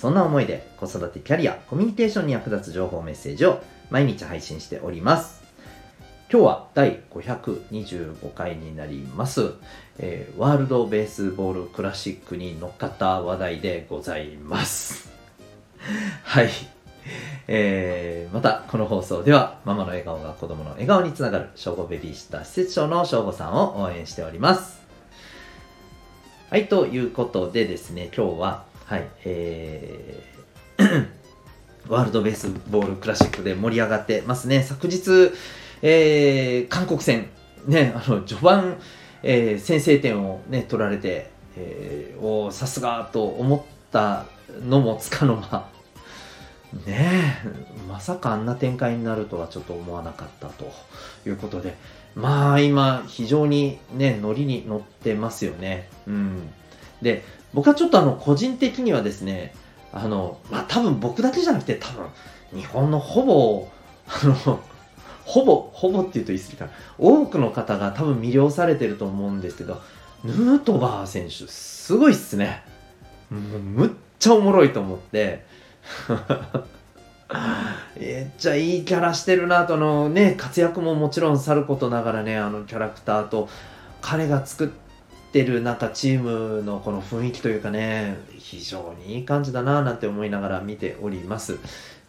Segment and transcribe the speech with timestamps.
[0.00, 5.42] そんな思いで子育てキャリア、コミュニケーションに役立つ情報メッセージを毎日配信しております。
[6.32, 9.52] 今日は第525回になります、
[9.98, 15.10] えーワールドベースボールクラシックに乗っかった話題でございます。
[16.24, 16.48] はい。
[17.46, 24.80] えーまたこの放送ではママの笑顔が子供の笑顔につながる小5ベビーシッター施設長の小5さんを応援しております。
[26.48, 31.06] はい、ということでですね、今日は、はい、えー
[31.88, 34.64] ワールドベースボールクラシックで盛り上がってますね。
[34.64, 35.30] 昨日、
[35.80, 37.28] えー韓国戦、
[37.66, 38.78] ね、あの、序盤、
[39.22, 44.26] えー先制点をね、取られて、えーおーさすがと思った
[44.66, 45.68] のもつかの間、
[46.84, 50.68] ねえ、まさかあんな展開になるとはちょっと思わなかったと
[51.24, 51.76] いうことで、
[52.16, 55.88] まあ今、非常にね、ノリに乗ってますよね。
[56.08, 56.50] うん。
[57.02, 57.22] で、
[57.52, 59.54] 僕はちょっとあの、個人的にはですね、
[59.92, 62.06] あの、まあ多分僕だけじゃなくて多分、
[62.52, 63.68] 日本のほぼ、
[64.06, 64.60] あの、
[65.24, 66.70] ほぼ、ほぼって言うと言い過ぎかな。
[66.98, 69.80] 多くの方が多分魅了されてると思うんですけど、
[70.24, 72.62] ヌートバー選手、すごいっすね。
[73.30, 75.46] むっちゃおもろいと思って、
[77.98, 83.48] めっちゃいいキャラしてるなとのね活躍ももちろんさることながらねあのキャラクターと
[84.00, 84.68] 彼が作っ
[85.32, 91.58] てるなんかチームのこの雰囲気というかね非常にいい感じだななんて思いながら見ております。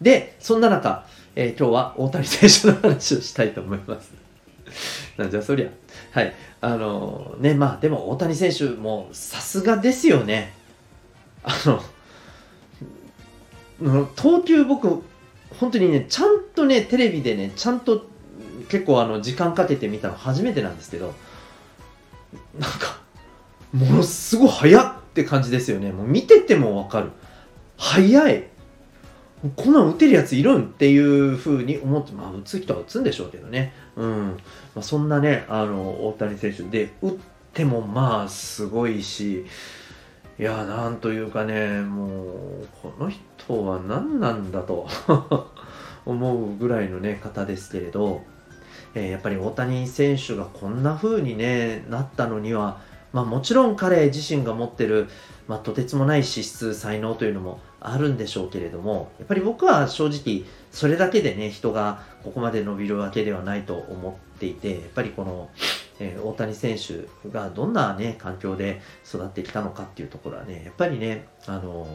[0.02, 1.06] でそんな中、
[1.36, 4.14] えー今日は大谷選手の話をしたいと思います。
[5.18, 5.70] なんじゃそりゃ。
[6.12, 6.34] はい。
[6.62, 10.54] あのねまあでも大谷選手もさすがですよね。
[11.44, 11.82] あの
[14.16, 15.04] 投球僕
[15.60, 18.06] 本当にねちゃんとねテレビでねちゃんと
[18.70, 21.14] 結構あの時間かけて見たの初めてなんですけど
[22.60, 22.91] なんか
[23.74, 25.92] ものすごい早って感じですよね。
[25.92, 27.12] もう見ててもわかる。
[27.78, 28.48] 早い。
[29.56, 33.74] こんなん打てるやついるんっていうふうに思ってまあ打つ人は打つんでしょうけどね。
[33.96, 34.38] うん、
[34.76, 36.64] まあ、そんなねあの大谷選手。
[36.64, 37.14] で打っ
[37.54, 39.46] てもまあすごいし
[40.40, 42.08] いやなんというかねも
[42.64, 44.88] うこの人は何なんだと
[46.06, 48.22] 思うぐらいのね方ですけれど、
[48.94, 52.80] えーやっぱり大谷選手がこんな風にねなったのには、
[53.14, 55.08] まあ、もちろん彼自身が持ってる、
[55.48, 65.50] まあ、とてつもない資質才能というのもあるんでしょうけれどもやっぱり僕は正直それだけでね人がここまで伸びるわけではないと思っていてやっぱりこの、
[66.00, 71.88] えー大谷選手がどんなね環境で育ってきたのかっていうところはねやっぱりね、あのー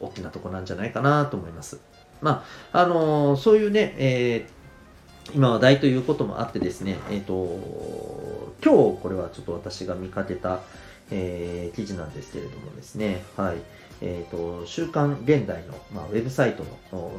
[0.00, 1.80] 大きなとこなんじゃないかなと思います。
[2.20, 4.46] まああのーそういうね、え
[5.34, 7.32] 今話題ということもあってですね、えっ、と、
[8.64, 10.60] 今日これはちょっと私が見かけた、
[11.10, 13.56] えー記事なんですけれどもですね、はい。
[14.04, 17.12] えっ、と、週刊現代の、まあ、ウェブサイトの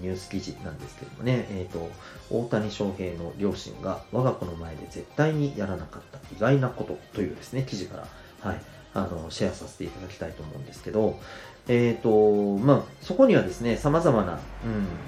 [0.00, 1.90] ニュース記事なんですけれどもね、えっ、と、
[2.30, 8.06] 大谷翔平の両親が我が子の前で絶対にやらなかった意外なことというですね、記事から、
[8.48, 8.60] はい、
[8.94, 11.18] あの、シェアさせていただきたいと思うんですけど、
[11.66, 14.38] えっ、と、まあ、そこにはですね、様々な、うん、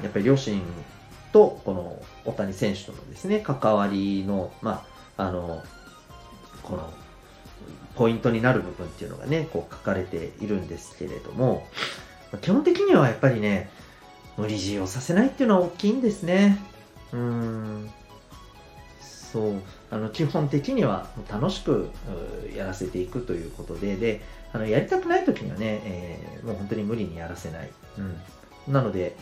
[0.02, 0.60] やっぱり両親
[1.32, 4.84] と、この大谷選手とのですね、関わりの、ま
[5.16, 5.62] あ、あの、
[6.62, 6.92] この、
[7.96, 11.66] ポイントになる部分っていうのがね、こう書かれているんですけれども、
[12.40, 13.68] 基本的にはやっぱりね、
[14.36, 16.58] 無理強いをさせないっていうのは大きいんですね。
[17.12, 17.90] うん。
[19.00, 19.54] そう。
[19.90, 21.90] あの、基本的には楽しく
[22.56, 24.22] やらせていくということで、で、
[24.52, 27.70] あの、やりたくない時にはね、えーもう本当に無理にやらせない。
[27.98, 28.72] うん。
[28.72, 29.16] なので、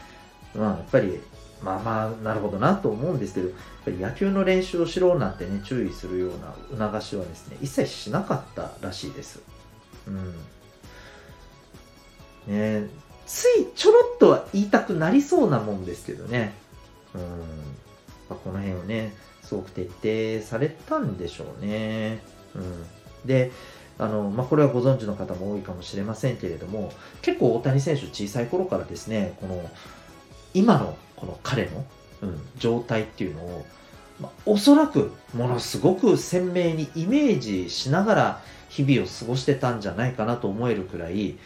[0.55, 1.21] まあ、やっぱり、
[1.63, 9.41] まあまあ、なるほどなと思うんですけど、やっぱり野球の練習をしろなんてね、注意するような促しはですね、一切しなかったらしいです。
[10.07, 10.35] うん。
[12.47, 12.89] ね
[13.27, 16.55] ついちょろっとは言いたくなりそうなもんですけどね。
[17.15, 17.21] うん。
[17.23, 17.27] ま
[18.31, 19.13] あ、この辺をね、
[19.43, 22.23] すごく徹底されたんでしょうね。
[22.55, 22.87] うん。
[23.27, 23.51] で、
[23.99, 29.69] あの、まあ、これはご存知の方も多いかもしれませんけれども、結構大谷選手小さい頃からですね、この、
[30.55, 31.85] 今のこの彼の、
[32.23, 33.67] うん、状態っていうのを、
[34.21, 41.39] まあ、おそらくものすごく鮮明にイメージしながら日々を過ごしてたんじゃないかなと思えるくらい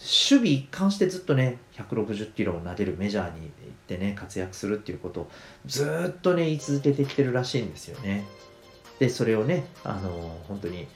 [0.00, 3.50] 守備一貫してずっとね160キロを投げるメジャーに行っ
[3.86, 5.30] てね活躍するっていうことを
[5.66, 8.24] ずっとね言い続けてきてるらしいんですよね。
[8.98, 10.86] でそれをねあの本当に、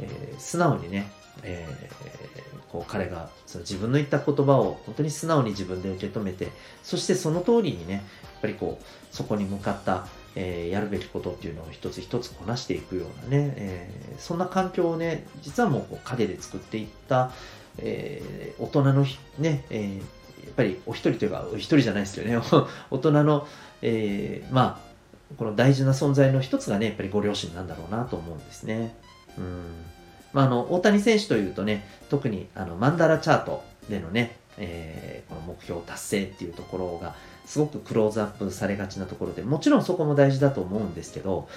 [0.00, 1.10] えー、素直にね、
[1.42, 6.48] えー、こう彼がその自分の言った言葉を本当に素直に自分で受け止めて
[6.82, 8.02] そしてその通りにねやっ
[8.42, 8.84] ぱりこう
[9.14, 17.32] そこに向かった、えー、やるべきことっていうのを一つ一つこなしていくようなね、えそんな環境をね実はもうこう陰で作っていった、
[17.78, 19.06] え大人の
[19.38, 19.96] ね、え
[20.44, 22.36] やっぱりお一人というかお一人じゃないですけどね
[22.90, 23.46] 大人の、
[23.82, 24.92] えまあ
[25.36, 28.94] この大事な存在の一つがね、やっぱりご両親なんだろうなと思うんですね。
[29.38, 30.01] うん。
[30.32, 37.14] まあ、あの、大谷選手というとね、特にあの、マンダラチャートでのね、えー、この目標達成っていうところが、
[37.46, 41.48] すごくクローズアップされがちなところで、もちろんそこも大事だと思うんですけど、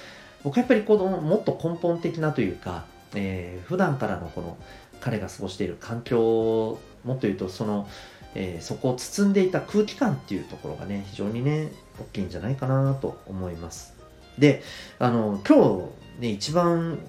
[0.43, 2.85] 僕はやっぱりこの、もっと根本的なというか、
[3.15, 4.57] えー、普段からのこの、
[5.01, 7.87] 彼が過ごしている環境をもっと言うと、その、
[8.33, 13.93] えー、そこを包んでいた空気感っていうところがね、非常にね、大きいんじゃないかなと思います。
[14.37, 14.61] で、
[14.99, 15.87] あの、今
[16.17, 16.99] 日ね、一番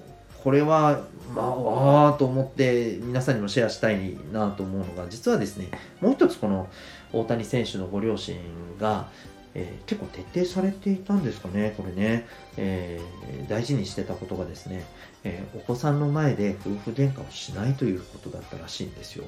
[0.43, 1.01] これは、
[1.35, 5.69] まあ、わーと思って皆さんにもシェアしたいなと思うのが、実はですね、
[6.01, 6.69] もう一つこの
[7.11, 8.37] 大谷選手のご両親
[8.79, 9.09] が、
[9.53, 14.85] えー、結構徹底されていたんですかね、これね、えー、大事にしてたことがですね、
[15.23, 19.25] えー、お子さんの前で夫婦喧嘩をしないということだったらしいんですよ。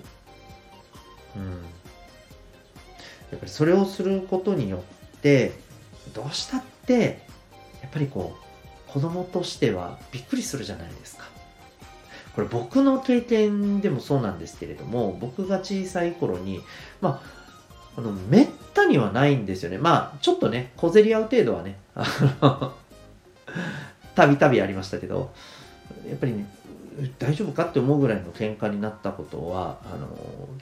[1.35, 1.43] うん。
[3.31, 4.83] やっぱりそれをすることによ
[5.17, 5.51] って
[6.13, 7.21] どうしたって
[7.81, 8.48] やっぱりこう
[8.93, 11.25] 子供としてはびっくりするじゃないですか。
[12.35, 16.61] これ僕の経験でもそうなんですけれども僕が小さい頃に
[17.01, 17.21] ま
[17.95, 19.77] ああのめったにはないんですよね。
[19.77, 21.77] まあちょっとね小競り合う程度はね
[24.15, 25.31] たびたびありましたけど
[26.07, 26.47] やっぱりね
[27.17, 30.07] 大丈夫かって思うぐらいの喧嘩になったことはあの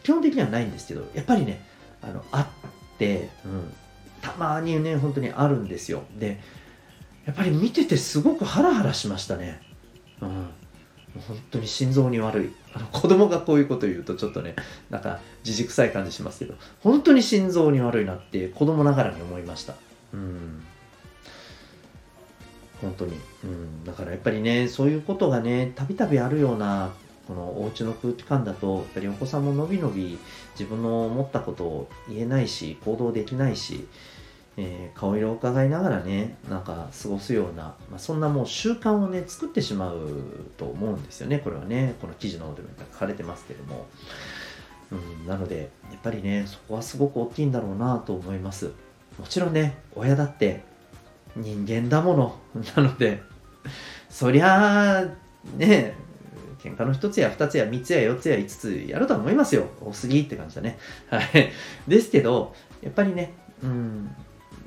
[0.04, 1.62] 基本的にはないんですけどやっぱりね
[2.02, 3.74] あのあって、うん、
[4.22, 6.40] たまにね本当にあるんですよで
[7.28, 9.62] やっぱり見ててすごくハラハラしましたね。
[10.22, 10.30] うん。
[11.28, 12.52] 本当に心臓に悪い。
[12.74, 14.56] あの子供がこういうこと言うとちょっとね
[14.90, 16.56] なんかじじくさい感じしますけど。
[16.82, 19.76] 本当に心臓に悪いなって子供ながらに思いました。
[20.14, 20.64] うん。
[22.82, 26.92] 本当に、うん、だからやっぱりねそういうことがねたびたびあるような
[27.28, 30.18] このお家の空気感だとやっぱりお子さんものびのび
[30.58, 33.88] 自分の思ったことを言えないし行動できないし、
[34.60, 40.00] えー、顔色を伺いながらねなんか過ごすような、まあ、そんなもう習慣をね作ってしまう
[40.58, 43.86] と思うんですよねこれはねこの記事の方でも書かれてますけども、
[44.92, 48.72] うん、なのでやっぱりねそこはすごく大きいんだろうなと思います
[49.20, 50.64] もちろんね親だって
[51.36, 52.40] 人間だもの
[52.76, 53.22] なので
[54.10, 55.06] そりゃあ
[55.56, 55.94] ね
[56.64, 59.68] 喧嘩の1つや2つや3つや4つや5つやるとは思いますよ。
[59.80, 60.80] 多すぎって感じだね。
[61.08, 61.52] はい。
[61.88, 63.34] ですけど、やっぱりね、
[63.64, 64.16] うん、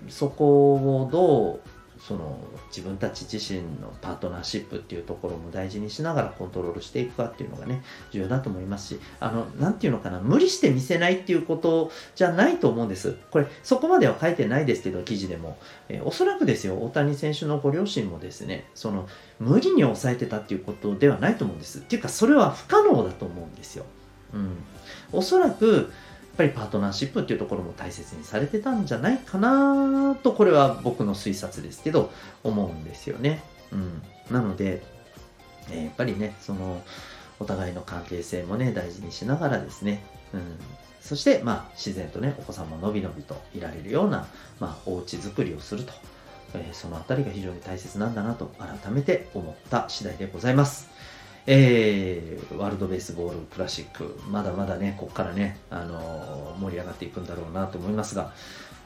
[0.09, 1.71] そこをどう
[2.01, 2.39] その
[2.69, 13.17] 自分たち自身のパートナーシップっていうところも大事にしながらコントロールしていくかっていうのがね、重要だと思いますし、あの、なんていうのかな、無理して見せないっていうことじゃないと思うんです。
[13.31, 15.59] これ、そこまでは書いてないですけど、記事でも。
[15.89, 19.07] えー、おそらくですよ、大谷選手のご両親もですね、その、
[19.39, 21.81] 無理に抑えてたっていうことではないと思うんです。
[21.81, 23.85] っていうか、それは不可能だと思うんですよ。
[24.33, 24.57] うん。
[25.13, 25.93] おそらく、
[26.41, 32.11] ぱりパートナーシップっていうところも大切にされてたんじゃないかなと、これは僕の推察ですけど、
[32.43, 33.43] 思うんですよね。
[33.73, 34.03] うん。
[34.31, 34.83] なので、
[35.71, 36.83] え、やっぱりね、その、
[37.39, 40.41] お互いの関係性もね、大事にしながらですね、うん。
[41.01, 44.27] そして、まあ、自然とね、お子さんものびのびといられるような、
[44.61, 45.93] まあ、お家作りをすると。
[46.55, 50.89] え、そのあたりが非常に大切なんだなと改めて思った次第でございます。
[51.47, 58.33] えー、ワールドベースボールクラシック、まだまだね、ここからね、あのー、盛り上がっていくんだろうなと思いますが、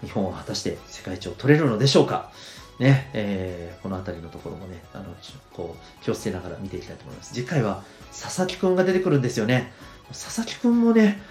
[0.03, 2.31] 日本は果たして世界一を取れるのでしょうか？
[2.79, 5.05] ね、えー、この辺りのところもね、あの、
[5.53, 7.33] こう、気をつけながら見ていきたいと思います。
[7.33, 9.73] 次回は佐々木くんが出てくるんですよね。
[10.09, 11.23] 佐々木くんもね、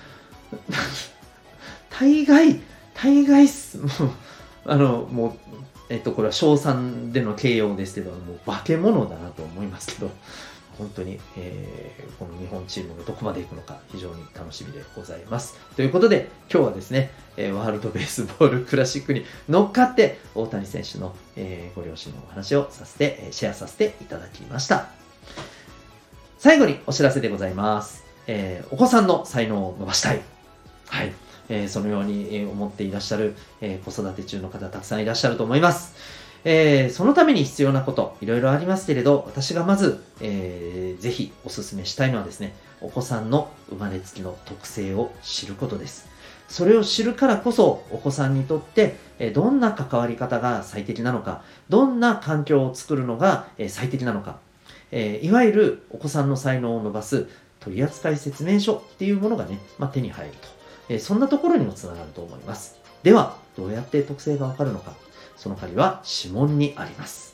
[1.89, 2.61] 大概、
[2.93, 3.89] 大概す、もう、
[4.65, 5.33] あの、もう、
[5.89, 10.11] えっと、これは賞賛での形容ですけど、もう化け物だなと思いますけど、
[10.77, 15.57] 本当に、えー、この日本チームがどこまで行くのか非常に楽しみでございます。
[15.75, 24.87] ということで今日はですね、えー、ワールドベースボールクラシックに乗っかって大谷選手の、えー、ご両親のお話をさせて、えシェアさせていただきました。
[26.37, 28.03] 最後にお知らせでございます。
[28.27, 30.21] えお子さんの才能を伸ばしたい。
[30.87, 31.13] はい。
[31.49, 36.22] えそのように思っていらっしゃる、え子育て中の方たくさんいらっしゃると思います。
[36.45, 46.07] えー、そのために必要なこと、いろいろありますけれど、私がまず、えー、ぜひお勧めしたいのはですね、お子さんの生まれつきの特性を知ることです。
[46.49, 48.97] それを知るからこそ、お子さんにとって、
[49.33, 54.37] どんな関わり方が最適なのか、どんな環境を作るのが、最適なのか、
[54.91, 57.27] えーいわゆるお子さんの才能を伸ばす
[57.59, 60.47] 取扱説明書っていうものがね、まあ、手に入ると、
[60.89, 62.77] えーそんなところにもつながると思います。
[63.01, 64.93] では、どうやって特性がわかるのか。
[65.35, 67.33] その鍵は指紋にあります。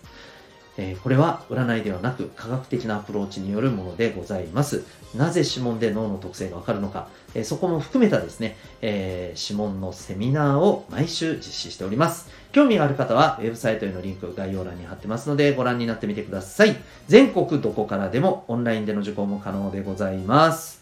[0.82, 4.86] えこれは占いではなく科学的なアプローチによるものでございます。
[5.14, 12.30] なぜ指紋で脳の特性がわかるのか、えそこも含めたですね、えー指紋のセミナーを毎週実施しております。
[12.54, 16.78] 興味がある方はウェブサイトへのリンク概要欄に貼ってますのでご覧になってみてください。
[17.08, 20.82] 全国どこからでもオンラインでの受講も可能でございます。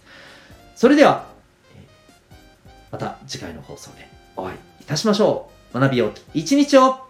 [0.76, 1.26] それでは、
[2.92, 5.80] また次回の放送でお会いいたしましょう。
[5.80, 7.07] 学びよう一日を